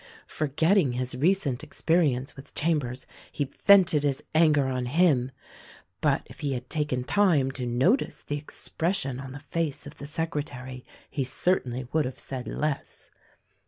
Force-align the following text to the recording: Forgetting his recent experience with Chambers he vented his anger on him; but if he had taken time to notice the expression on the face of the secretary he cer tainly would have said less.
Forgetting 0.25 0.93
his 0.93 1.13
recent 1.13 1.63
experience 1.63 2.35
with 2.35 2.55
Chambers 2.55 3.05
he 3.31 3.43
vented 3.45 4.01
his 4.01 4.23
anger 4.33 4.65
on 4.65 4.87
him; 4.87 5.29
but 6.01 6.23
if 6.25 6.39
he 6.39 6.53
had 6.53 6.67
taken 6.71 7.03
time 7.03 7.51
to 7.51 7.67
notice 7.67 8.23
the 8.23 8.35
expression 8.35 9.19
on 9.19 9.31
the 9.31 9.39
face 9.39 9.85
of 9.85 9.99
the 9.99 10.07
secretary 10.07 10.83
he 11.07 11.23
cer 11.23 11.59
tainly 11.59 11.87
would 11.93 12.05
have 12.05 12.17
said 12.17 12.47
less. 12.47 13.11